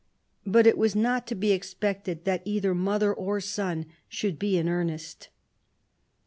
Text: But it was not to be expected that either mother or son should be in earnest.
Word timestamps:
But 0.47 0.65
it 0.65 0.79
was 0.79 0.95
not 0.95 1.27
to 1.27 1.35
be 1.35 1.51
expected 1.51 2.25
that 2.25 2.41
either 2.43 2.73
mother 2.73 3.13
or 3.13 3.39
son 3.39 3.85
should 4.09 4.39
be 4.39 4.57
in 4.57 4.67
earnest. 4.67 5.29